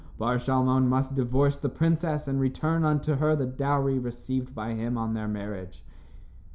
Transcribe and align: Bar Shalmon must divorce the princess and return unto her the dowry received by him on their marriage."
Bar 0.17 0.37
Shalmon 0.39 0.87
must 0.87 1.13
divorce 1.13 1.59
the 1.59 1.69
princess 1.69 2.27
and 2.27 2.39
return 2.39 2.83
unto 2.83 3.17
her 3.17 3.35
the 3.35 3.45
dowry 3.45 3.99
received 3.99 4.55
by 4.55 4.73
him 4.73 4.97
on 4.97 5.13
their 5.13 5.27
marriage." 5.27 5.85